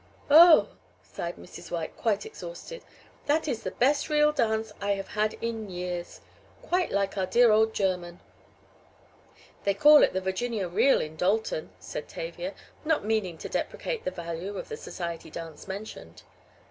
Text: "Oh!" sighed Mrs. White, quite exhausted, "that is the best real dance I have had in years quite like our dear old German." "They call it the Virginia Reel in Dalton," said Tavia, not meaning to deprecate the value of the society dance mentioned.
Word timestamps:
"Oh!" 0.31 0.69
sighed 1.03 1.35
Mrs. 1.35 1.69
White, 1.69 1.95
quite 1.95 2.25
exhausted, 2.25 2.81
"that 3.27 3.47
is 3.47 3.61
the 3.61 3.69
best 3.69 4.09
real 4.09 4.31
dance 4.31 4.71
I 4.81 4.93
have 4.93 5.09
had 5.09 5.35
in 5.43 5.69
years 5.69 6.21
quite 6.63 6.91
like 6.91 7.19
our 7.19 7.27
dear 7.27 7.51
old 7.51 7.75
German." 7.75 8.19
"They 9.63 9.75
call 9.75 10.01
it 10.01 10.13
the 10.13 10.19
Virginia 10.19 10.67
Reel 10.67 11.01
in 11.01 11.17
Dalton," 11.17 11.69
said 11.79 12.07
Tavia, 12.07 12.55
not 12.83 13.05
meaning 13.05 13.37
to 13.37 13.47
deprecate 13.47 14.03
the 14.03 14.09
value 14.09 14.57
of 14.57 14.69
the 14.69 14.77
society 14.77 15.29
dance 15.29 15.67
mentioned. 15.67 16.23